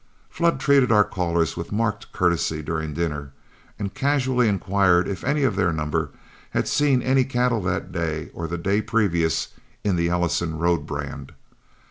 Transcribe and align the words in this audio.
Flood 0.31 0.59
treated 0.59 0.91
our 0.91 1.03
callers 1.03 1.55
with 1.55 1.71
marked 1.71 2.11
courtesy 2.11 2.63
during 2.63 2.95
dinner, 2.95 3.33
and 3.77 3.93
casually 3.93 4.47
inquired 4.47 5.07
if 5.07 5.23
any 5.23 5.43
of 5.43 5.55
their 5.55 5.71
number 5.71 6.09
had 6.49 6.67
seen 6.67 7.03
any 7.03 7.23
cattle 7.23 7.61
that 7.61 7.91
day 7.91 8.31
or 8.33 8.47
the 8.47 8.57
day 8.57 8.81
previous 8.81 9.49
in 9.83 9.97
the 9.97 10.09
Ellison 10.09 10.57
road 10.57 10.87
brand. 10.87 11.33